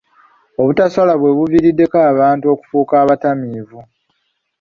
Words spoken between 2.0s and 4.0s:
abantu okufuuka abatamiivi.